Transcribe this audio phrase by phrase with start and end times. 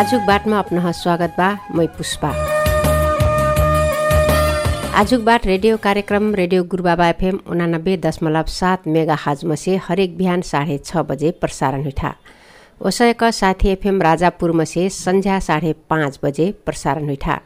[0.00, 2.28] आजुक बाटमा अपना स्वागत बा मै पुष्पा।
[5.00, 10.40] आजुक बाट रेडियो कार्यक्रम रेडियो गुरुबाबा एफएम उनानब्बे दशमलव सात मेगा हाजमा से हरेक बिहान
[10.52, 12.14] साढे छ बजे प्रसारण हुइठा
[12.80, 17.40] ओसयक साथी एफएम राजापुरमा से संध्या साढे पाँच बजे प्रसारण हुइठा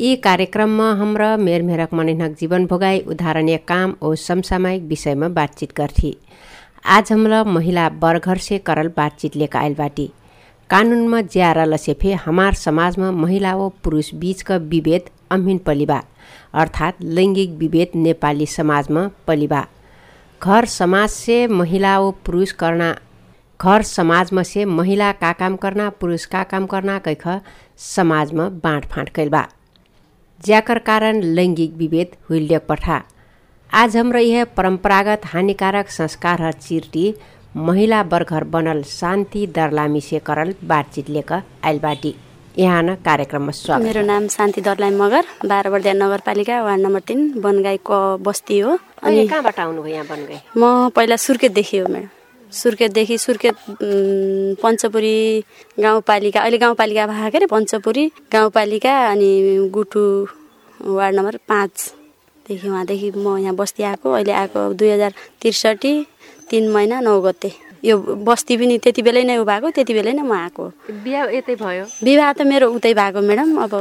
[0.00, 6.18] यी कार्यक्रममा हाम्रा मेरमेरक मनिनक जीवन भोगाई उदाहरणीय काम ओ समसामयिक विषयमा बातचित गर्थी।
[6.98, 10.12] आज हमरा महिला वर्घर से करल बातचित लेकर आयल बाटी।
[10.70, 16.00] कानुनमा ज्यारा लसेफे हमार समाजमा महिला व पुरुष बीचका विभेद अम्हिन पलिबा
[16.54, 19.62] अर्थात् लैङ्गिक विभेद नेपाली समाजमा पलिबा।
[20.40, 22.90] घर समाज से महिला व पुरुष करना
[23.60, 27.26] घर समाजमा से महिला का काम करना पुरुष का काम करना कैख
[27.94, 29.46] समाजमा बाँडफाँड कैल बा
[30.40, 33.02] ज्याकर कारण लैङ्गिक विभेद हुइल्यक पठा।
[33.70, 37.14] आज हाम्रो यह परम्परागत हानिकारक संस्कार चिर्टी
[37.56, 42.14] महिला वर्घर बनल शान्ति दर्लामी से करल बातचित लेकर आइल बाटी।
[42.58, 47.40] यहाँ न कार्यक्रममा स्वागत। मेरो नाम शान्ति दर्लाई मगर बाह्र बर्दिया नगरपालिका वार्ड नम्बर तिन
[47.40, 52.08] बनगाईको बस्ती हो। अनि कहाँबाट आउनुभयो यहाँ बनगाई म पहिला सुर्खेतदेखि हो म्याडम
[52.52, 53.56] सुर्खेतदेखि सुर्खेत
[54.60, 55.16] पञ्चपुरी
[55.80, 59.30] गाउँपालिका अहिले गाउँपालिका भएको के अरे पञ्चपुरी गाउँपालिका अनि
[59.72, 60.04] गुटु
[60.80, 65.94] वार्ड नम्बर पाँचदेखि उहाँदेखि म यहाँ बस्ती आएको। अहिले आएको दुई हजार त्रिसठी
[66.50, 67.50] तिन महिना नौ गते।
[67.84, 70.64] यो बस्ती पनि त्यति बेलै नै उ भएको त्यति बेलै नै म आएको।
[71.04, 71.84] बिहा यतै भयो?
[72.02, 73.72] विवाह त मेरो उतै भएको म्याडम। अब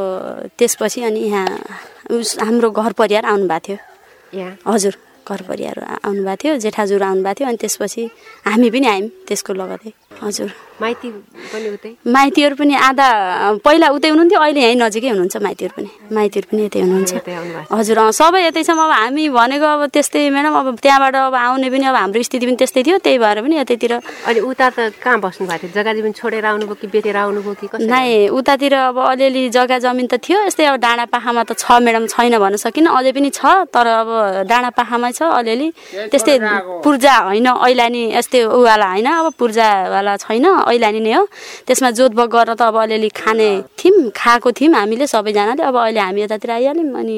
[0.57, 1.47] त्यसपछि अनि यहाँ
[2.13, 3.77] उस हाम्रो घर परिवार आउनुभएको थियो।
[4.38, 4.53] यहाँ?
[4.67, 4.94] हजुर
[5.25, 8.03] घर परिवार आउनुभएको थियो जेठाजुर आउनुभएको थियो। अनि त्यसपछि
[8.45, 9.91] हामी पनि आयौँ त्यसको लगतै।
[10.23, 11.08] हजुर। माइती
[11.52, 11.91] पनि उतै?
[12.03, 13.08] माइतीहरू पनि आधा
[13.63, 17.13] पहिला उतै हुनुहुन्थ्यो अहिले यहीँ नजिकै हुनुहुन्छ माइतीहरू पनि। माइतीहरू पनि यतै हुनुहुन्छ।
[17.72, 21.67] हजुर अँ, सबै यतै छौँ। अब हामी भनेको अब त्यस्तै म्याडम अब त्यहाँबाट अब आउने
[21.72, 23.94] पनि अब हाम्रो स्थिति पनि त्यस्तै थियो त्यही भएर पनि यतैतिर।
[24.27, 25.75] अनि उता त कहाँ बस्नु भएको थियो?
[25.80, 30.19] जग्गा जीवन छोडेर आउनुभयो कि बेतेर आउनुभयो कि नै उतातिर अब अलिअलि जग्गा जमिन त
[30.19, 33.88] थियो यस्तै अब डाँडा पाखामा त छ म्याडम छैन भन्न सकिनँ। अझै पनि छ तर
[34.03, 34.09] अब
[34.44, 35.68] डाँडा पाखामै छ अलिअलि।
[36.12, 36.35] त्यस्तै
[36.84, 41.23] पूर्जा होइन ऐलानी यस्तै उवाला होइन अब पूर्जावाला छैन ऐलानी नै हो।
[41.67, 43.49] त्यसमा जोतबक गरेर त अब अलिअलि खाने
[43.79, 47.17] थियौँ खाएको थियौँ हामीले सबैजनाले अब अहिले हामी यतातिर आइहाल्यौँ अनि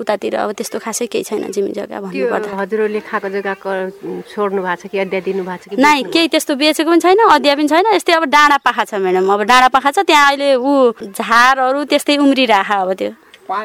[0.00, 4.80] उतातिर अब त्यस्तो खासै केही छैन जमिन जग्गा भन्नुपर्दा हजुरहरूले खाएको जग्गा क- छोड्नु भएको
[4.80, 7.68] छ कि अध्याय दिनु भएको छ कि नै केही त्यस्तो बेचेको पनि छैन अदिया पनि
[7.68, 10.72] छैन यस्तै अब डाँडा पाखा छ म्याडम। अब डाँडा पाखा छ त्यहाँ अहिले ऊ
[11.12, 13.10] झारहरू त्यस्तै उम्रिराख अब त्यो।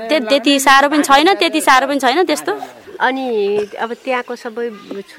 [0.10, 2.54] त्यो त्यति साह्रो पनि छैन त्यति साह्रो पनि छैन त्यस्तो।
[3.00, 3.26] अनि
[3.76, 4.66] अब त्यहाँको सबै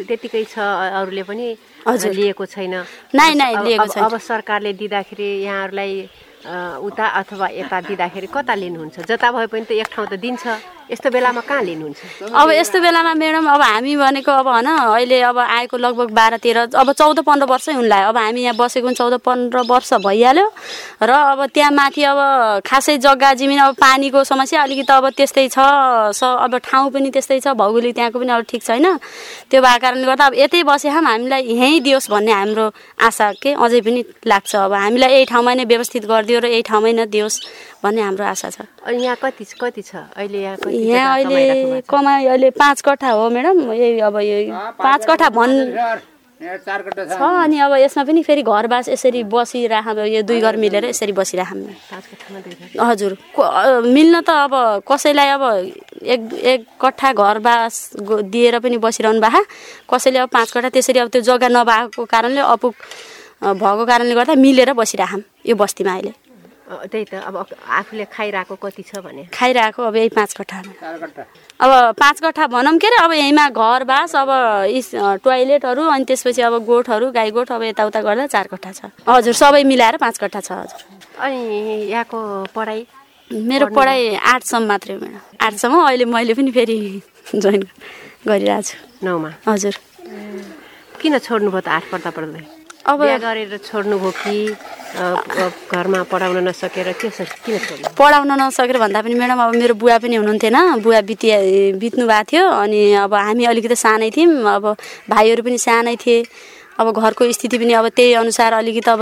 [0.01, 0.59] त्यतिकै छ
[0.99, 1.49] अरूले पनि।
[1.87, 5.93] लिएको छैन अब- लिएको अब- छैन। अब सरकारले दिँदाखेरि यहाँहरूलाई
[6.79, 10.45] उता अथवा यता दिँदाखेरि कता लिनुहुन्छ जता भए पनि त एक ठाउँ त दिन्छ
[10.87, 12.31] यस्तो बेलामा कहाँ लिनुहुन्छ?
[12.31, 16.59] अब यस्तो बेलामा म्याडम अब हामी भनेको अब होइन अहिले अब आएको लगभग बाह्र तेह्र
[16.79, 20.47] अब चौध पन्ध्र वर्षै हुनलाई। अब हामी यहाँ बसेको चौध पन्ध्र वर्ष भइहाल्यो।
[21.03, 22.19] र अब त्यहाँ माथि अब
[22.63, 25.59] खासै जग्गा जमिन अब पानीको समस्या अलिकति अब त्यस्तै छ।
[26.15, 28.87] स अब ठाउँ पनि त्यस्तै छ भौगोलिक त्यहाँको पनि अब ठिक छैन।
[29.51, 32.71] त्यो भएको कारणले गर्दा अब यतै बसे हम हामीलाई यहीँ दियोस् भन्ने हाम्रो
[33.03, 36.93] आशा के अझै पनि लाग्छ। अब हामीलाई यही ठाउँमा नै व्यवस्थित गरिदियो र यही ठाउँमै
[36.95, 37.37] नै दियोस्।
[37.87, 39.95] भन्ने हाम्रो आशा छ। अनि यहाँ कति कति छ?
[40.19, 41.81] अहिले यहाँ कति यहाँ अहिले?
[41.87, 44.37] कमाइ अहिले पाँच कट्ठा हो म्याडम यही अब यो
[44.83, 45.55] पाँच कट्ठा भन्
[46.37, 50.85] चार कट्टा छ। अनि अब यसमा पनि फेरि घरबास यसरी बसिराख यो दुई घर मिलेर
[50.85, 51.53] यसरी बसिराख।
[52.77, 53.17] हजुर
[53.89, 55.43] मिल्न त अब कसैलाई अब
[56.05, 57.97] एक एक कट्ठा घरबास
[58.29, 59.41] दिएर पनि बसिरहनु भएको
[59.89, 62.75] कसैले अब पाँच कट्ठा त्यसरी अब त्यो जग्गा नभएको कारणले अपुग
[63.41, 66.26] भएको कारणले गर्दा मिलेर बसिराखौँ यो बस्तीमा अहिले।
[66.67, 70.73] त्यही त अब आफूले खाइरहेको कति छ भने। खाइरहेको अब यही पाँच कट्ठामा
[71.63, 74.31] अब पाँच कट्ठा भनौँ के अरे अब यहीँमा घर बास अब
[74.75, 74.91] इस
[75.23, 79.63] टोइलेटहरू अनि त्यसपछि अब गोठहरू गाई गोठ अब यताउता गर्दा चार कट्ठा छ। हजुर सबै
[79.63, 80.81] मिलाएर पाँच कट्ठा छ हजुर।
[81.23, 81.39] अनि
[81.87, 82.19] यहाँको
[82.55, 82.81] पढाइ?
[83.31, 86.79] मेरो पढाइ आठसम्म मात्रै हो म्याडम आठसम्म अहिले मैले पनि फेरि
[87.35, 87.63] जोइन
[88.27, 89.75] गरिरहेको छु नौमा। हजुर।
[90.99, 92.11] किन छोड्नुभयो त आठ पढ्दा?
[92.11, 92.43] पढ्दै
[92.87, 94.37] अब गरेर छोड्नुभयो कि
[94.87, 97.09] घरमा पढाउन नसकेर के
[97.45, 97.59] किन
[97.99, 101.37] पढाउन नसकेर भन्दा पनि म्याडम अब मेरो बुवा पनि हुनुहुन्थेन। बुवा बितिया
[101.83, 104.65] बित्नु भएको थियो अनि अब हामी अलिकति सानै थियौँ। अब
[105.11, 106.23] भाइहरू पनि सानै थिए।
[106.79, 109.01] अब घरको स्थिति पनि अब त्यही अनुसार अलिकति अब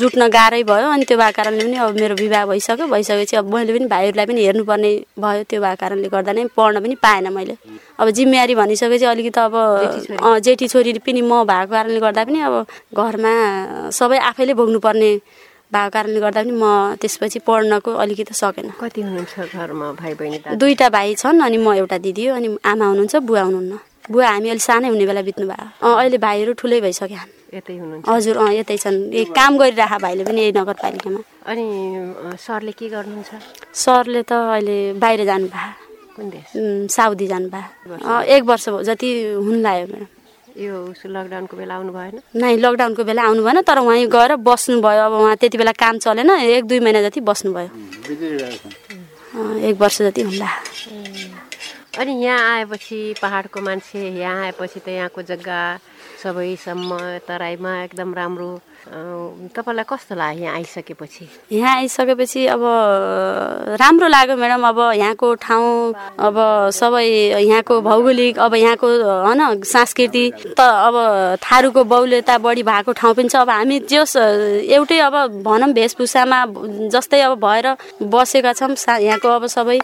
[0.00, 3.72] जुट्न गाह्रै भयो। अनि त्यो भएको कारणले पनि अब मेरो विवाह भइसक्यो। भइसकेपछि अब मैले
[3.76, 7.56] पनि भाइहरूलाई पनि हेर्नुपर्ने भयो। त्यो भएको कारणले गर्दा नै पढ्न पनि पाएन मैले।
[8.00, 12.54] अब जिम्मेवारी भनिसकेपछि अलिकति अब जेठी छोरी पनि म भएको कारणले गर्दा पनि अब
[12.96, 13.34] घरमा
[13.92, 15.12] सबै आफैले भोग्नुपर्ने
[15.70, 20.88] भएको कारणले गर्दा पनि म त्यसपछि पढ्नको अलिकति सकेन। कति हुनुहुन्छ घरमा भाइ बहिनी दुईवटा
[20.96, 23.78] भाइ छन् अनि म एउटा दिदी हो अनि आमा हुनुहुन्छ बुवा हुनुहुन्न।
[24.10, 27.22] बुवा हामी अलिक सानै हुने बेला बित्नु भयो। अँ, अहिले भाइहरू ठुलै भइसक्यो
[27.54, 31.20] यतै हुनुहुन्छ। हजुर अँ यतै छन्। यही काम गरिरहेको भाइले पनि यही नगरपालिकामा।
[31.50, 31.64] अनि
[32.46, 33.30] सरले के गर्नुहुन्छ?
[33.70, 35.70] सरले त अहिले बाहिर जानुभयो।
[36.16, 36.46] कुन देश?
[36.90, 39.08] साउदी जानुभयो। अँ, एक वर्ष भयो। जति
[39.46, 40.06] हुन लाग्यो म्याडम
[40.58, 40.74] यो
[41.06, 42.14] लकडाउनको बेला आउनु भएन?
[42.34, 46.30] नै लकडाउनको बेला आउनु भएन तर उहाँ गएर बस्नुभयो। अब उहाँ त्यति बेला काम चलेन।
[46.58, 47.70] एक दुई महिना जति बस्नुभयो।
[49.70, 50.48] एक वर्ष जति हुन्ला
[51.98, 55.60] अनि यहाँ आएपछि पहाडको मान्छे यहाँ आएपछि त यहाँको जग्गा
[56.22, 58.50] सबैसम्म तराईमा एकदम राम्रो
[58.88, 61.24] तपाईँलाई कस्तो लाग्यो यहाँ आइसकेपछि?
[61.52, 62.62] यहाँ आइसकेपछि अब
[63.80, 66.36] राम्रो लाग्यो म्याडम। अब यहाँको ठाउँ अब
[66.72, 67.04] सबै
[67.44, 70.24] यहाँको भौगोलिक अब यहाँको होइन संस्कृति
[70.56, 70.96] त अब
[71.42, 76.38] थारूको बाहुल्यता बढी भएको ठाउँ पनि छ। अब हामी जस एउटै अब भनौँ वेशभूषामा
[76.90, 77.66] जस्तै अब भएर
[78.02, 79.78] बसेका छौँ। यहाँको अब सबै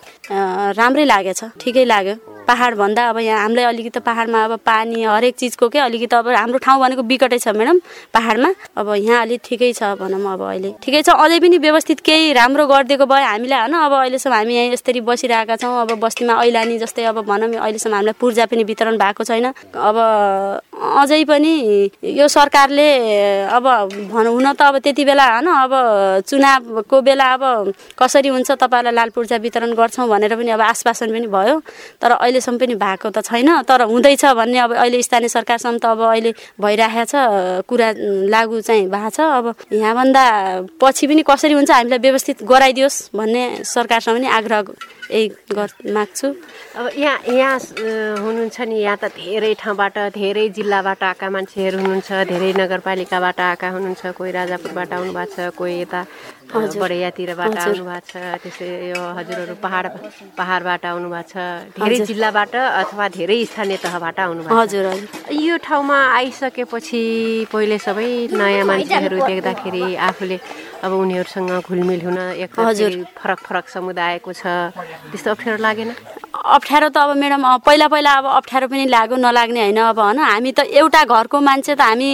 [0.78, 5.78] राम्रै लागेछ। ठिकै लाग्यो। पहाडभन्दा अब यहाँ हामीलाई अलिकति पहाडमा अब पानी हरेक चिजको के
[5.78, 7.78] अलिकति अब हाम्रो ठाउँ भनेको बिकटै छ म्याडम
[8.14, 12.32] पहाडमा। अब यहाँ अलिक ठिकै छ भनौँ अब अहिले। ठिकै छ। अझै पनि व्यवस्थित केही
[12.32, 16.78] राम्रो गरिदिएको भए हामीलाई होइन अब अहिलेसम्म हामी यहाँ यसरी बसिरहेका छौँ। अब बस्तीमा ऐलानी
[16.78, 19.96] जस्तै अब भनौँ अहिलेसम्म हामीलाई पूर्जा पनि वितरण भएको छैन। अब
[21.02, 21.52] अझै पनि
[22.14, 22.88] यो सरकारले
[23.50, 23.64] अब
[24.12, 25.72] भनौँ हुन त अब त्यति बेला होइन अब
[26.28, 27.42] चुनावको बेला अब
[27.98, 31.60] कसरी हुन्छ तपाईँहरूलाई लाल पूर्जा वितरण गर्छौँ भनेर पनि अब आश्वासन पनि भयो।
[32.00, 36.00] तर अहिलेसम्म पनि भएको त छैन तर हुँदैछ भन्ने अब अहिले स्थानीय सरकारसम्म त अब
[36.04, 36.30] अहिले
[36.60, 37.88] भइरहेको छ कुरा
[38.28, 40.24] लागु चाहिँ भएको छ। अब यहाँभन्दा
[40.76, 44.60] पछि पनि कसरी हुन्छ हामीलाई व्यवस्थित गराइदियोस् भन्ने सरकारसँग पनि आग्रह
[45.10, 46.28] यही गर माग्छु।
[46.76, 47.58] अब यहाँ यहाँ
[48.24, 54.02] हुनुहुन्छ नि यहाँ त धेरै ठाउँबाट धेरै जिल्लाबाट आएका मान्छेहरू हुनुहुन्छ धेरै नगरपालिकाबाट आएका हुनुहुन्छ
[54.18, 56.00] कोही राजापुरबाट आउनु भएको छ कोही यता
[56.52, 59.84] बडैयातिरबाट आउनु भएको छ त्यस्तै यो हजुरहरू पहाड
[60.38, 61.34] पहाडबाट आउनु भएको छ
[61.78, 64.86] धेरै जिल्लाबाट अथवा धेरै स्थानीय तहबाट आउनु भएको हजुर।
[65.32, 67.02] यो ठाउँमा आइसकेपछि
[67.52, 70.38] पहिले सबै नयाँ मान्छेहरू देख्दाखेरि आफूले
[70.84, 74.44] अब उनीहरूसँग घुलमिल हुन एक हजुर। फेरि फरक फरक समुदायको छ।
[75.10, 75.90] त्यस्तो अप्ठ्यारो लागेन?
[76.56, 80.18] अप्ठ्यारो त अब म्याडम पहिला पहिला अब अप्ठ्यारो पनि लाग्यो नलाग्ने होइन अब होइन?
[80.20, 82.10] हामी त एउटा घरको मान्छे त हामी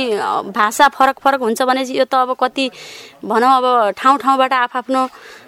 [0.55, 2.67] भाषा फरक फरक हुन्छ भने यो त अब कति
[3.27, 3.67] भनौँ अब
[3.99, 5.03] ठाउँ ठाउँबाट आफआफ्नो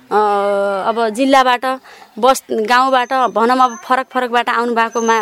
[0.04, 0.18] अ,
[0.90, 1.64] अब जिल्लाबाट
[2.18, 5.16] बस गाउँबाट भनौँ अब फरक फरकबाट आउनुभएकोमा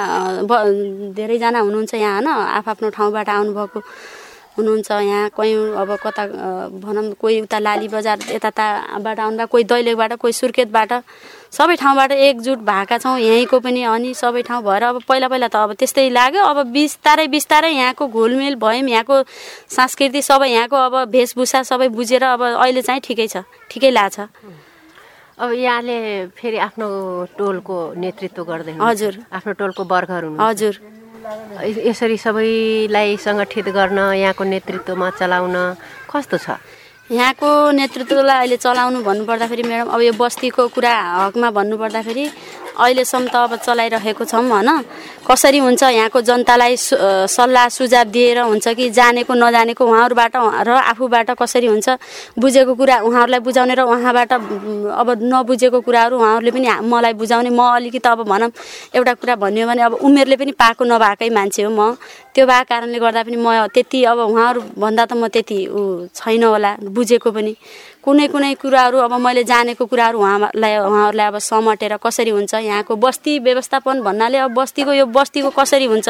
[1.17, 2.29] धेरैजना हुनुहुन्छ यहाँ होइन?
[2.59, 3.81] आफआफ्नो ठाउँबाट आउनुभएको।
[4.57, 5.53] हुनुहुन्छ यहाँ कोही
[5.83, 6.27] अब कता
[6.77, 10.93] भनौँ कोही उता लाली बजार यताबाट आउनुभएको कोही दैलेखबाट कोही सुर्खेतबाट
[11.53, 15.57] सबै ठाउँबाट एकजुट भएका छौँ यहीँको पनि अनि सबै ठाउँ भएर अब पहिला पहिला त
[15.57, 19.23] अब त्यस्तै लाग्यो अब बिस्तारै बिस्तारै यहाँको घुलमिल भयौँ यहाँको
[19.73, 24.29] संस्कृति सबै यहाँको अब वेशभूषा सबै बुझेर अब अहिले चाहिँ ठिकै छ ठिकै लाग्छ
[25.43, 25.97] अब यहाँले
[26.37, 26.87] फेरि आफ्नो
[27.39, 30.75] टोलको नेतृत्व गर्दै। हजुर। आफ्नो टोलको वर्गहरू। हजुर
[31.23, 35.57] यसरी सबैलाई सङ्गठित गर्न यहाँको नेतृत्वमा चलाउन
[36.11, 36.59] कस्तो छ?
[37.11, 37.49] यहाँको
[37.79, 42.25] नेतृत्वलाई अहिले चलाउनु भन्नुपर्दाखेरि म्याडम अब यो बस्तीको कुरा हकमा भन्नुपर्दाखेरि
[42.75, 44.71] अहिलेसम्म त अब चलाइरहेको छौँ होइन?
[45.23, 50.35] कसरी हुन्छ यहाँको जनतालाई सल्लाह सुझाव दिएर हुन्छ कि जानेको नजानेको उहाँहरूबाट
[50.67, 51.89] र आफूबाट कसरी हुन्छ
[52.39, 58.09] बुझेको कुरा उहाँहरूलाई बुझाउने र उहाँबाट अब नबुझेको कुराहरू उहाँहरूले पनि मलाई बुझाउने। म अलिकति
[58.09, 58.51] अब भनौँ
[58.97, 61.97] एउटा कुरा भन्यो भने अब उमेरले पनि पाएको नभएकै मान्छे हो म।
[62.35, 66.43] त्यो भएको कारणले गर्दा पनि म त्यति अब उहाँहरू भन्दा त म त्यति ऊ छैन
[66.45, 67.53] होला बुझेको पनि।
[68.03, 73.39] कुनै कुनै कुराहरू अब मैले जानेको कुराहरू उहाँलाई उहाँहरूलाई अब समटेर कसरी हुन्छ यहाँको बस्ती
[73.47, 76.09] व्यवस्थापन भन्नाले अब बस्तीको यो बस्तीको कसरी हुन्छ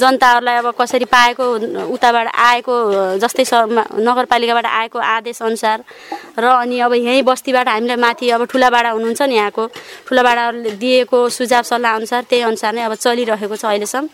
[0.00, 1.44] जनताहरूलाई अब कसरी पाएको
[1.92, 2.74] उताबाट आएको
[3.20, 3.52] जस्तै स
[4.00, 5.78] नगरपालिकाबाट आएको आदेश अनुसार
[6.38, 9.66] र अनि अब यहीँ बस्तीबाट हामीलाई माथि अब ठुलाबाडा हुनुहुन्छ नि यहाँको
[10.08, 14.08] ठुलाबाडाले दिएको सुझाव सल्लाह अनुसार त्यही अनुसार नै अब चलिरहेको छ अहिलेसम्म।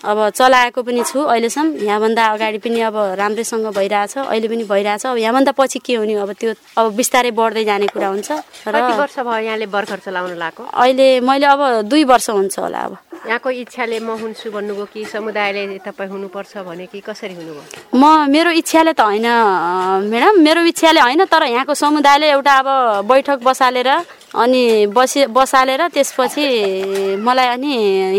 [0.00, 5.16] अब चलाएको पनि छु अहिलेसम्म। यहाँभन्दा अगाडि पनि अब राम्रैसँग भइरहेछ अहिले पनि भइरहेछ। अब
[5.16, 8.30] यहाँभन्दा पछि के हुने अब त्यो अब बिस्तारै बढ्दै जाने कुरा हुन्छ।
[8.64, 12.96] र वर्ष भयो यहाँले बर्खर चलाउन लागेको अहिले मैले अब दुई वर्ष हुन्छ होला अब।
[13.28, 17.92] यहाँको इच्छाले म हुन्छु भन्नुभयो कि समुदायले तपाईँ हुनुपर्छ भने कि कसरी हुनुभयो?
[17.92, 19.28] म मेरो इच्छाले त होइन
[20.08, 22.68] म्याडम। मेरो इच्छाले होइन तर यहाँको समुदायले एउटा अब
[23.04, 23.88] बैठक बसालेर
[24.32, 26.44] अनि बसी बसालेर त्यसपछि
[27.20, 27.72] मलाई अनि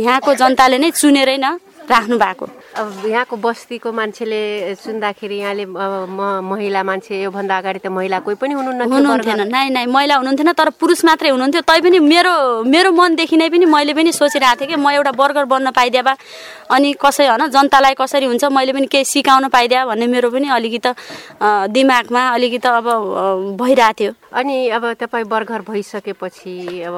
[0.06, 1.58] यहाँको जनताले नै चुनेरै न
[1.92, 2.46] राख्नु भएको।
[2.80, 4.42] अब यहाँको बस्तीको मान्छेले
[4.76, 6.20] सुन्दाखेरि यहाँले अब म
[6.50, 10.70] महिला मान्छे योभन्दा अगाडि त महिला कोही पनि हुनुहुन्न हुनुहुन्थेन। नाइ नाइ महिला हुनुहुन्थेन तर
[10.80, 12.34] पुरुष मात्रै हुनुहुन्थ्यो। तैपनि मेरो
[12.64, 16.16] मेरो मनदेखि नै पनि मैले पनि सोचिरहेको थिएँ कि म एउटा बर्गर बन्न पाइदिए भए
[16.72, 20.92] अनि कसै होइन जनतालाई कसरी हुन्छ मैले पनि केही सिकाउन पाइदिए भन्ने मेरो पनि अलिकति
[21.76, 22.88] दिमागमा अलिकति अब
[23.60, 26.96] भइरहेको थियो। अनि अब तपाईँ बर्गर भइसकेपछि अब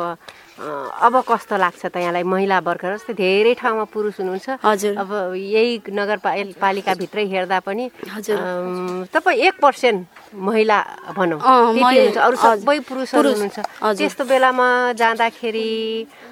[0.63, 5.71] अब कस्तो लाग्छ त यहाँलाई महिला वर्ग जस्तै धेरै ठाउँमा पुरुष हुनुहुन्छ हजुर। अब यही
[5.91, 8.37] नगरपालिकाभित्रै हेर्दा पनि हजुर।
[9.11, 9.99] तपाईँ एक पर्सेन्ट
[10.33, 10.77] महिला
[11.11, 13.59] भनौँ अरू। सबै पुरुषहरू पुरुष, हुनुहुन्छ।
[13.99, 15.69] त्यस्तो बेलामा जाँदाखेरि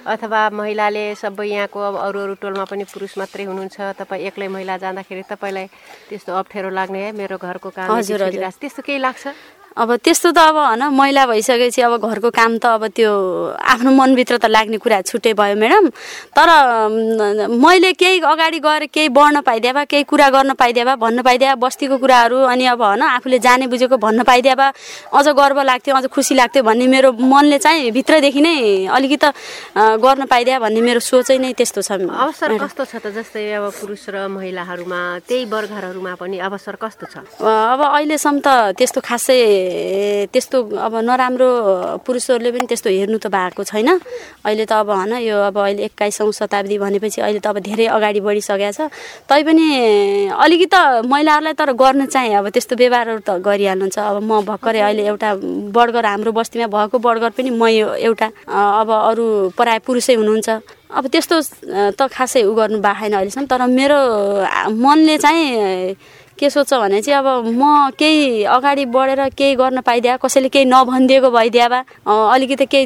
[0.08, 4.78] अथवा महिलाले सबै यहाँको अब अरू अरू टोलमा पनि पुरुष मात्रै हुनुहुन्छ तपाईँ एक्लै महिला
[4.80, 5.68] जाँदाखेरि तपाईँलाई
[6.10, 9.28] त्यस्तो अप्ठ्यारो लाग्ने है मेरो घरको काम हजुर। त्यस्तो केही लाग्छ
[9.72, 13.12] अब त्यस्तो त अब होइन महिला भइसकेपछि अब घरको काम त अब त्यो
[13.56, 15.88] आफ्नो मनभित्र त लाग्ने कुरा छुट्टै भयो म्याडम।
[16.36, 16.50] तर
[17.56, 21.56] मैले केही अगाडि गएर केही बढ्न पाइदिए भए केही कुरा गर्न पाइदिए भए भन्न पाइदिए
[21.56, 24.72] बस्तीको कुराहरू अनि अब होइन आफूले जाने बुझेको भन्न पाइदिए भए
[25.16, 29.30] अझ गर्व लाग्थ्यो अझ खुसी लाग्थ्यो भन्ने मेरो मनले चाहिँ भित्रदेखि नै अलिकति
[30.04, 33.16] गर्न पाइदिए भन्ने मेरो सोचै नै त्यस्तो छ अवसर कस्तो छ त?
[33.16, 37.16] जस्तै अब पुरुष र महिलाहरूमा त्यही वर्गहरूमा पनि अवसर कस्तो छ?
[37.40, 39.40] अब अहिलेसम्म त त्यस्तो खासै
[40.34, 41.50] त्यस्तो अब नराम्रो
[42.06, 43.90] पुरुषहरूले पनि त्यस्तो हेर्नु त भएको छैन।
[44.46, 48.20] अहिले त अब होइन यो अब अहिले एक्काइसौँ शताब्दी भनेपछि अहिले त अब धेरै अगाडि
[48.22, 48.80] बढिसकेको छ।
[49.30, 49.68] तैपनि
[50.34, 55.04] अलिकति त महिलाहरूलाई तर गर्न चाहिँ अब त्यस्तो व्यवहारहरू त गरिहाल्नुहुन्छ। अब म भर्खरै अहिले
[55.08, 55.30] एउटा
[55.76, 59.26] बर्गर हाम्रो बस्तीमा भएको बर्गर पनि म यो एउटा अब अरू
[59.58, 60.50] प्राय पुरुषै हुनुहुन्छ।
[60.92, 61.36] अब त्यस्तो
[61.96, 64.00] त खासै उ गर्नु भएको छैन अहिलेसम्म। तर मेरो
[64.76, 65.96] मनले चाहिँ
[66.42, 71.30] के सोध्छ भने चाहिँ अब म केही अगाडि बढेर केही गर्न पाइदिए कसैले केही नभनिदिएको
[71.32, 72.86] भइदिए भए अलिकति केही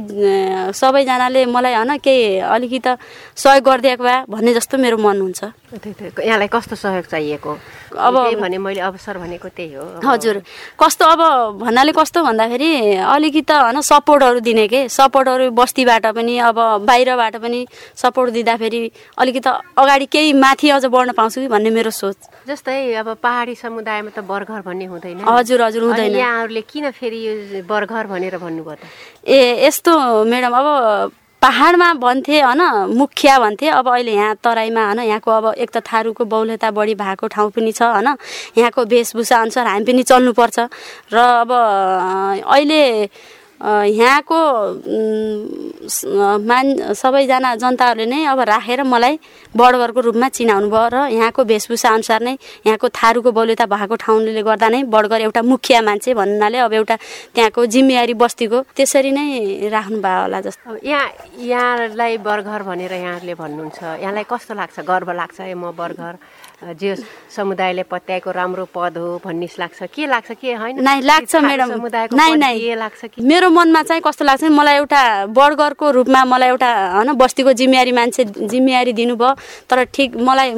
[0.75, 2.95] सबैजनाले मलाई होइन केही अलिकति
[3.35, 5.43] सहयोग गरिदिएको भए भन्ने जस्तो मेरो मन हुन्छ।
[6.23, 7.57] यहाँलाई कस्तो सहयोग चाहिएको?
[7.97, 10.43] अब- भने मैले अवसर भनेको त्यही हो। हजुर।
[10.83, 14.89] कस्तो अब भन्नाले कस्तो भन्दाखेरि अलिकति होइन सपोर्टहरू दिने के?
[14.89, 16.55] सपोर्टहरू बस्तीबाट पनि अब
[16.85, 22.15] बाहिरबाट पनि सपोर्ट दिँदाखेरि अलिकति अगाडि केही माथि अझ बढ्न पाउँछु कि भन्ने मेरो सोच।
[22.47, 27.63] जस्तै अब पहाडी समुदायमा त बर्घर भन्ने हुँदैन। हजुर हजुर हुँदैन। यहाँहरूले किन फेरि यो
[27.63, 28.79] बर्घर भनेर भन्नुभयो त?
[29.27, 31.11] ए यस्तो म्याडम अब
[31.45, 32.61] पाहाडमा भन्थे होइन
[32.97, 37.27] मुखिया भन्थे अब अहिले यहाँ तराईमा होइन यहाँको अब एक त थारूको बहुलता बढी भएको
[37.29, 38.09] ठाउँ पनि छ होइन
[38.57, 40.57] यहाँको वेशभूषा अनुसार हामी पनि चल्नुपर्छ।
[41.13, 42.81] र अब अहिले
[43.55, 44.37] यहाँको
[46.43, 49.19] मान सबैजना जनताहरूले नै अब राखेर मलाई
[49.55, 52.35] बडगरको रूपमा चिनाउनु भयो र यहाँको वेशभूषा अनुसार नै
[52.67, 56.95] यहाँको थारूको बहुलता भएको ठाउँले गर्दा नै बडगर एउटा मुखिया मान्छे भन्नाले अब एउटा
[57.31, 61.07] त्यहाँको जिम्मेवारी बस्तीको त्यसरी नै राख्नु भयो होला जस्तो। यहाँ
[61.39, 64.79] यहाँलाई बर्घर भनेर यहाँहरूले भन्नुहुन्छ। यहाँलाई कस्तो लाग्छ?
[64.83, 66.34] गर्व लाग्छ ए म बर्घर।
[66.73, 66.95] जे
[67.35, 70.81] समुदायले पत्याएको राम्रो पद हो भन्ने लाग्छ। के लाग्छ के होइन?
[70.81, 71.69] नाइ लाग्छ म्याडम
[72.75, 77.53] लाग्छ कि मेरो मनमा चाहिँ कस्तो लाग्छ मलाई एउटा बर्गरको रूपमा मलाई एउटा होइन बस्तीको
[77.53, 79.33] जिम्मेवारी मान्छे जिम्मेवारी दिनुभयो।
[79.69, 80.53] तर ठिक मलाई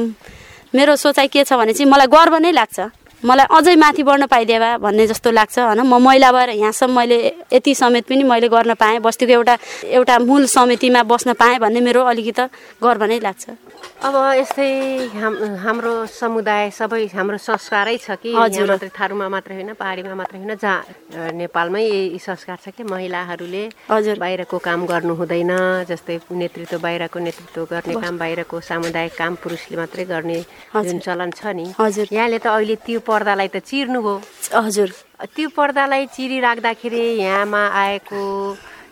[0.76, 2.80] मेरो सोचाइ के छ भने चाहिँ मलाई गर्व नै लाग्छ।
[3.24, 7.18] मलाई अझै माथि बढ्न पाइदिए भए भन्ने जस्तो लाग्छ होइन। म महिला भएर यहाँसम्म मैले
[7.54, 9.58] यति समेत पनि मैले गर्न पाएँ बस्तीको एउटा
[9.90, 12.46] एउटा मूल समितिमा बस्न पाएँ भन्ने मेरो अलिकति
[12.78, 13.67] गर्व नै लाग्छ।
[13.98, 14.70] अब यस्तै
[15.18, 15.34] हाम
[15.66, 18.30] हाम्रो समुदाय सबै हाम्रो संस्कारै छ कि?
[18.30, 22.84] यहाँ हजुर। मात्रै थारूमा मात्रै होइन पहाडीमा मात्रै होइन जहाँ नेपालमै यही संस्कार छ कि?
[22.86, 25.54] महिलाहरूले हजुर। बाहिरको काम गर्नु हुँदैन
[25.90, 30.40] जस्तै नेतृत्व बाहिरको नेतृत्व गर्ने काम बाहिरको सामुदायिक काम पुरुषले मात्रै गर्ने
[30.78, 34.16] जुन चलन छ नि। हजुर। यहाँले त अहिले त्यो पर्दालाई त चिर्नुभयो।
[34.62, 34.90] हजुर।
[35.26, 38.22] त्यो पर्दालाई चिरिराख्दाखेरि यहाँमा आएको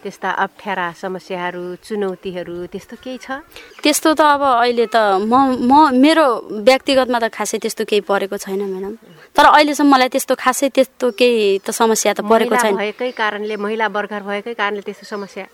[0.06, 3.42] त्यस्ता अप्ठ्यारा समस्याहरू चुनौतीहरू त्यस्तो केही छ?
[3.82, 5.34] त्यस्तो त अब अहिले त म
[5.66, 6.26] म मेरो
[6.62, 8.94] व्यक्तिगतमा त खासै त्यस्तो केही परेको छैन म्याडम।
[9.34, 13.88] तर अहिलेसम्म मलाई त्यस्तो खासै त्यस्तो केही त समस्या त परेको छैन। भएकै कारणले महिला
[13.90, 15.46] बर्खर भएकै कारणले त्यस्तो समस्या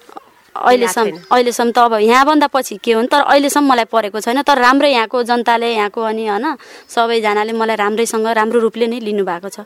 [0.51, 4.91] अहिलेसम्म। अहिलेसम्म त अब यहाँभन्दा पछि के हो तर अहिलेसम्म मलाई परेको छैन। तर राम्रै
[4.91, 6.46] यहाँको जनताले यहाँको अनि होइन
[6.91, 9.63] सबैजनाले मलाई राम्रैसँग राम्रो रूपले नै लिनुभएको छ।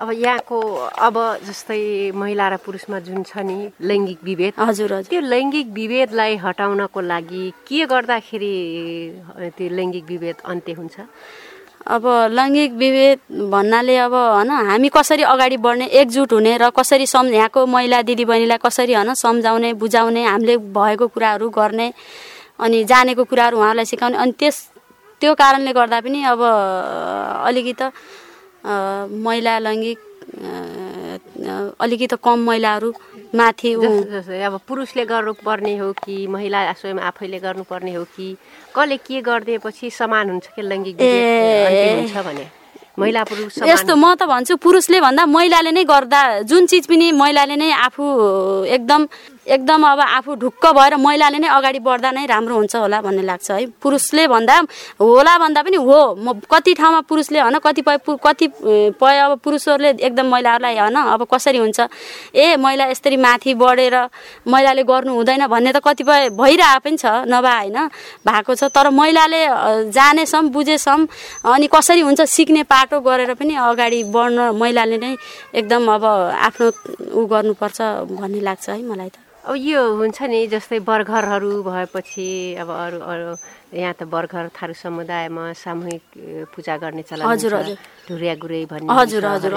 [0.00, 0.58] अब यहाँको
[0.98, 6.36] अब जस्तै महिला र पुरुषमा जुन छ नि लैङ्गिक विभेद हजुर हजुर। त्यो लैङ्गिक विभेदलाई
[6.36, 8.54] हटाउनको लागि के गर्दाखेरि
[9.56, 10.96] त्यो लैङ्गिक विभेद अन्त्य हुन्छ?
[11.86, 13.18] अब लैङ्गिक विभेद
[13.52, 18.58] भन्नाले अब होइन हामी कसरी अगाडि बढ्ने एकजुट हुने र कसरी सम् यहाँको महिला दिदीबहिनीलाई
[18.58, 21.92] कसरी होइन सम्झाउने बुझाउने हामीले भएको कुराहरू गर्ने
[22.58, 24.56] अनि जानेको कुराहरू उहाँहरूलाई सिकाउने अनि त्यस
[25.22, 26.40] त्यो कारणले गर्दा पनि अब
[27.48, 27.88] अलिकति
[28.64, 29.98] महिला लैङ्गिक
[31.80, 32.92] अलिकति कम महिलाहरू
[33.34, 38.36] माथि जस्तै अब पुरुषले गर्नुपर्ने हो कि महिला स्वयं आफैले गर्नुपर्ने हो कि?
[38.76, 42.46] कसले के गरिदिएपछि समान हुन्छ कि लैङ्गिक हुन्छ भने?
[42.98, 47.56] महिला पुरुष यस्तो म त भन्छु पुरुषले भन्दा महिलाले नै गर्दा जुन चिज पनि महिलाले
[47.56, 48.04] नै आफू
[48.76, 49.06] एकदम
[49.46, 53.50] एकदम अब आफू ढुक्क भएर महिलाले नै अगाडि बढ्दा नै राम्रो हुन्छ होला भन्ने लाग्छ
[53.50, 54.56] है। पुरुषले भन्दा
[55.00, 60.76] होला भन्दा पनि हो। म कति ठाउँमा पुरुषले होइन कतिपय कतिपय अब पुरुषहरूले एकदम महिलाहरूलाई
[60.78, 61.80] होइन अब कसरी हुन्छ?
[62.36, 63.96] ए महिला यसरी माथि बढेर
[64.46, 67.78] महिलाले गर्नु हुँदैन भन्ने त कतिपय भइरहेको पनि छ नभए होइन
[68.22, 69.40] भएको छ। तर महिलाले
[69.90, 71.06] जानेसम्म बुझेसम्म
[71.48, 75.16] अनि कसरी हुन्छ सिक्ने पाटो गरेर पनि अगाडि बढ्न महिलाले नै
[75.56, 76.66] एकदम अब आफ्नो
[77.16, 77.80] ऊ गर्नुपर्छ
[78.20, 82.28] भन्ने लाग्छ है मलाई त। अब यो हुन्छ नि जस्तै बर्घरहरू भएपछि
[82.60, 83.28] अब अरू अरू
[83.72, 86.02] यहाँ त बर्खर थारू समुदायमा सामूहिक
[86.52, 87.76] पूजा गर्ने चलन हजुर हजुर।
[88.08, 89.54] ढुरिया गुरै भन्ने हजुर हजुर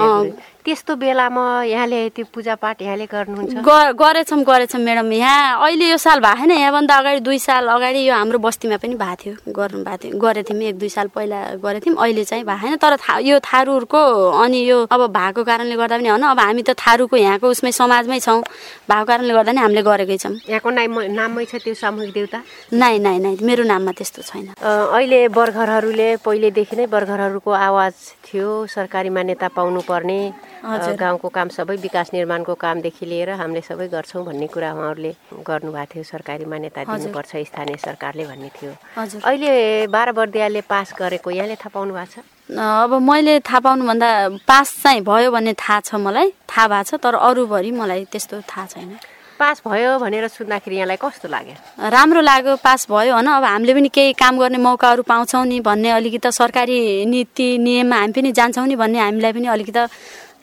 [0.64, 3.68] त्यस्तो बेलामा यहाँले त्यो पूजापाठ यहाँले गर्नुहुन्छ?
[4.00, 8.14] गरेछौँ गरेछौँ म्याडम। यहाँ अहिले यो साल भएको छैन यहाँभन्दा अगाडि दुई साल अगाडि यो
[8.16, 11.84] हाम्रो बस्तीमा पनि भएको थियो। गर्नु भएको थियो। गरेको थियौँ। एक दुई साल पहिला गरेको
[11.84, 14.02] थियौँ। अहिले चाहिँ भएको छैन तर था यो थारूहरूको
[14.40, 18.20] अनि यो अब भएको कारणले गर्दा पनि होइन। अब हामी त थारूको यहाँको उसमै समाजमै
[18.24, 18.40] छौँ।
[18.88, 22.40] भएको कारणले गर्दा नि हामीले गरेकै छौँ। यहाँको नाम नाममै छ त्यो सामूहिक देउता?
[22.72, 27.94] नाइ नाइ नाइ। मेरो नाममा त्यस्तो छैन। अहिले बर्घरहरूले पहिलेदेखि नै बर्घरहरूको आवाज
[28.24, 30.20] थियो। सरकारी मान्यता पाउनुपर्ने।
[30.64, 35.12] गाउँको काम सबै विकास निर्माणको कामदेखि लिएर हामीले सबै गर्छौँ भन्ने कुरा उहाँहरूले
[35.44, 41.56] गर्नुभएको थियो। सरकारी मान्यता दिनुपर्छ स्थानीय सरकारले भन्ने थियो। अहिले बाह्र बर्दियाले पास गरेको यहाँले
[41.60, 42.24] थाहा पाउनु भएको छ?
[42.56, 44.10] अब मैले थाहा पाउनुभन्दा
[44.48, 48.66] पास चाहिँ भयो भन्ने थाहा छ मलाई। थाहा भएको छ तर अरूभरि मलाई त्यस्तो थाहा
[48.72, 48.96] छैन।
[49.34, 51.56] पास भयो भनेर सुन्दाखेरि यहाँलाई कस्तो लाग्यो?
[51.92, 55.90] राम्रो लाग्यो पास भयो होइन। अब हामीले पनि केही काम गर्ने मौकाहरू पाउँछौँ नि भन्ने
[55.92, 59.82] अलिकति सरकारी नीति नियममा हामी पनि जान्छौँ नि भन्ने हामीलाई पनि अलिकति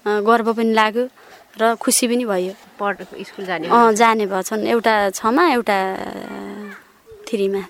[0.06, 1.04] गर्व पनि लाग्यो
[1.60, 2.96] र खुसी पनि भयो। पढ
[3.28, 5.78] स्कुल जाने अँ जाने भएछन्। एउटा छमा एउटा
[7.28, 7.62] थ्रीमा।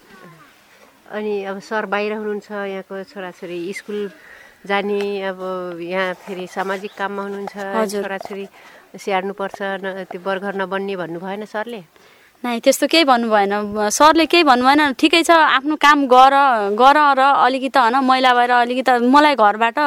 [1.10, 3.98] अनि अब सर बाहिर हुनुहुन्छ यहाँको छोराछोरी स्कुल
[4.68, 5.38] जाने अब
[5.82, 7.54] यहाँ फेरि सामाजिक काममा हुनुहुन्छ
[7.98, 8.46] छोराछोरी
[8.94, 9.58] स्याहार्नुपर्छ
[10.10, 11.80] त्यो बर्गर नबन्ने भन्नु भएन सरले?
[12.40, 13.52] नै त्यस्तो केही भन्नु भएन।
[13.92, 15.30] सरले केही भन्नु भएन। ठिकै छ
[15.60, 16.34] आफ्नो काम गर
[16.72, 19.78] गर र अलिकति होइन मैला भएर अलिकति मलाई घरबाट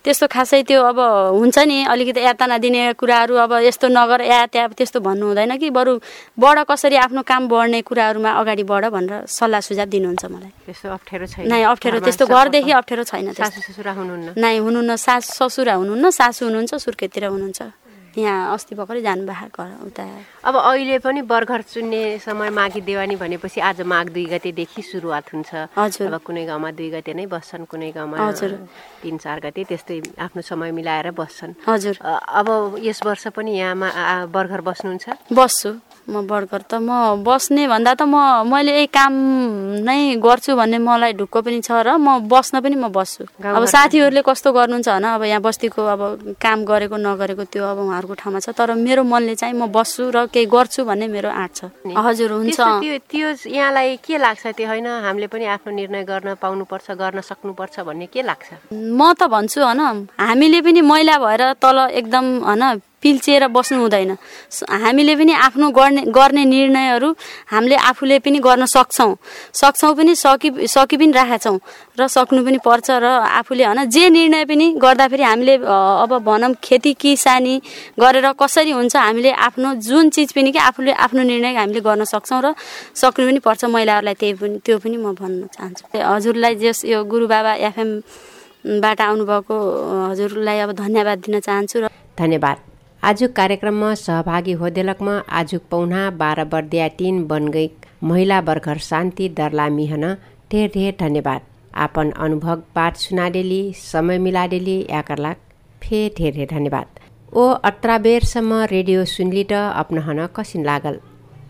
[0.00, 0.98] त्यस्तो खासै त्यो अब
[1.36, 5.68] हुन्छ नि अलिकति यातना दिने कुराहरू अब यस्तो नगर या त्यहाँ त्यस्तो भन्नु हुँदैन कि।
[5.68, 6.00] बरु
[6.40, 11.26] बढ कसरी आफ्नो काम बढ्ने कुराहरूमा अगाडि बढ भनेर सल्लाह सुझाव दिनुहुन्छ मलाई। त्यस्तो अप्ठ्यारो
[11.28, 16.08] छैन। नै अप्ठ्यारो त्यस्तो घरदेखि अप्ठ्यारो छैन सासु ससुरा हुनुहुन्न। नै हुनुहुन्न सासु ससुरा हुनुहुन्न।
[16.08, 17.60] सासु हुनुहुन्छ सुर्खेततिर हुनुहुन्छ।
[18.18, 20.04] यहाँ अस्ति भर्खरै जानुभएको घर उता
[20.44, 25.50] अब अहिले पनि बर्खर चुन्ने समय माघी देवानी भनेपछि आज माघ दुई गतेदेखि सुरुवात हुन्छ।
[25.78, 28.50] हजुर। अब कुनै गाउँमा दुई गते नै बस्छन् कुनै गाउँमा हजुर।
[29.02, 34.60] तिन चार गते त्यस्तै आफ्नो समय मिलाएर बस्छन्। हजुर। अब यस वर्ष पनि यहाँ बर्खर
[34.60, 35.06] बस्नुहुन्छ?
[35.30, 35.70] बस्छु।
[36.08, 39.12] म बर्गर त म बस्ने भन्दा त म मैले यही काम
[39.84, 44.22] नै गर्छु भन्ने मलाई ढुक्क पनि छ र म बस्न पनि म बस्छु। अब साथीहरूले
[44.22, 46.00] कस्तो गर्नुहुन्छ होइन अब यहाँ बस्तीको अब
[46.40, 50.26] काम गरेको नगरेको त्यो अब उहाँहरूको ठाउँमा छ तर मेरो मनले चाहिँ म बस्छु र
[50.32, 54.86] केही गर्छु भन्ने मेरो आँट छ। हजुर हुन्छ। त्यो त्यो यहाँलाई के लाग्छ त्यो होइन?
[55.06, 58.48] हामीले पनि आफ्नो निर्णय गर्न पाउनुपर्छ गर्न सक्नुपर्छ भन्ने के लाग्छ?
[58.72, 62.62] म त भन्छु होइन हामीले पनि मैला भएर तल एकदम होइन
[63.02, 64.16] पिल्चिएर बस्नु हुँदैन।
[64.84, 67.08] हामीले पनि आफ्नो गर्ने गर्ने निर्णयहरू
[67.50, 69.14] हामीले आफूले पनि गर्न सक्छौँ।
[69.52, 71.58] सक्छौँ पनि सकि सकि पनि राखेका छौँ
[71.98, 73.04] र सक्नु पनि पर्छ र
[73.40, 77.54] आफूले होइन जे निर्णय पनि गर्दाखेरि हामीले अब भनौँ खेती किसानी
[78.00, 82.40] गरेर कसरी हुन्छ हामीले आफ्नो जुन चिज पनि कि आफूले आफ्नो निर्णय हामीले गर्न सक्छौँ
[82.44, 82.54] र
[82.94, 87.26] सक्नु पनि पर्छ महिलाहरूलाई त्यही पनि त्यो पनि म भन्न चाहन्छु। हजुरलाई जस यो गुरु
[87.26, 89.56] बाबा एफएमबाट आउनुभएको
[90.10, 92.69] हजुरलाई अब धन्यवाद दिन चाहन्छु र धन्यवाद।
[93.02, 97.70] आज कार्यक्रममा सहभागी होदेलकमा आजुक पौना बाह्र बर्दिया टिन बनगई
[98.02, 100.04] महिला बर्खर शान्ति दर्ला मिहन।
[100.50, 101.40] ढेर ढेर धन्यवाद।
[101.84, 105.38] आपन अनुभव पाठ सुनाडेली समय मिलाडेली याकरलाक
[105.82, 107.00] फे ढेर ढेर धन्यवाद।
[107.32, 110.98] ओ अत्रा बेरसम्म रेडियो सुनली त अपनहन कसिन लागल?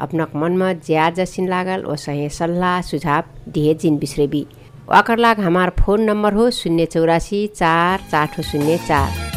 [0.01, 4.47] अपनक मनमा ज्या जसिन लागल ओ सहे सल्लाह सुझाव दिए जिन बिस्रेबी।
[4.89, 9.30] वाकरलाग हमार फोन नम्बर हो शून्य चौरासी चार चार शून्य चार।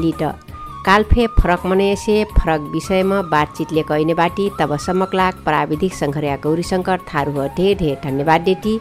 [0.00, 0.22] लिट।
[0.86, 7.76] कालफे फरक मनेसे फरक विषयमा बातचितले कहने बाटी तब समकलाक प्राविधिक सङ्घर्या गौरीशङ्कर थारू ढेर
[7.78, 8.74] ढेर धन्यवाद डेटी।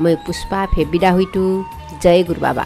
[0.00, 1.44] मै पुष्पा फे बिदा हुइटु।
[2.02, 2.64] जय गुरुबाबा।